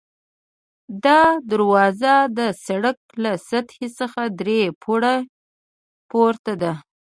دا 1.05 1.19
دروازه 1.51 2.13
د 2.37 2.39
سړک 2.65 2.97
له 3.23 3.31
سطحې 3.49 3.87
څخه 3.99 4.21
درې 4.39 4.61
پوړۍ 4.81 5.19
پورته 6.11 6.53
ده. 6.61 6.73